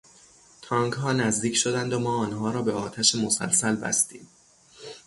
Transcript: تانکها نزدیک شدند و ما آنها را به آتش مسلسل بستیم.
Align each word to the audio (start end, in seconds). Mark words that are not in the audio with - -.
تانکها 0.61 1.13
نزدیک 1.13 1.55
شدند 1.57 1.93
و 1.93 1.99
ما 1.99 2.17
آنها 2.17 2.51
را 2.51 2.61
به 2.61 2.71
آتش 2.71 3.15
مسلسل 3.15 3.75
بستیم. 3.75 4.27